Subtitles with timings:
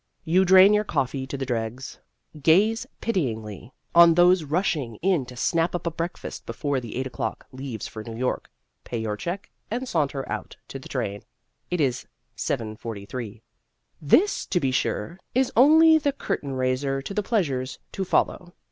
[0.25, 1.99] You drain your coffee to the dregs;
[2.41, 7.45] gaze pityingly on those rushing in to snap up a breakfast before the 8 o'clock
[7.51, 8.49] leaves for New York,
[8.83, 11.21] pay your check, and saunter out to the train.
[11.69, 13.43] It is 7:43.
[14.01, 18.55] This, to be sure, is only the curtain raiser to the pleasures to follow.